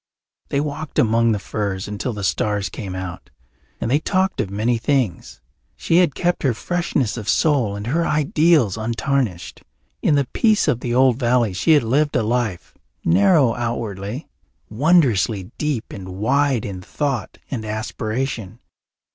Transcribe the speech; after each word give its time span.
They 0.49 0.59
walked 0.59 0.97
among 0.97 1.31
the 1.31 1.37
firs 1.37 1.87
until 1.87 2.11
the 2.11 2.23
stars 2.23 2.69
came 2.69 2.95
out, 2.95 3.29
and 3.79 3.91
they 3.91 3.99
talked 3.99 4.41
of 4.41 4.49
many 4.49 4.79
things. 4.79 5.41
She 5.75 5.97
had 5.97 6.15
kept 6.15 6.41
her 6.41 6.55
freshness 6.55 7.17
of 7.17 7.29
soul 7.29 7.75
and 7.75 7.85
her 7.85 8.03
ideals 8.07 8.77
untarnished. 8.77 9.61
In 10.01 10.15
the 10.15 10.25
peace 10.33 10.67
of 10.67 10.79
the 10.79 10.95
old 10.95 11.19
valley 11.19 11.53
she 11.53 11.73
had 11.73 11.83
lived 11.83 12.15
a 12.15 12.23
life, 12.23 12.73
narrow 13.05 13.53
outwardly, 13.53 14.27
wondrously 14.71 15.51
deep 15.59 15.93
and 15.93 16.09
wide 16.09 16.65
in 16.65 16.81
thought 16.81 17.37
and 17.51 17.63
aspiration. 17.63 18.57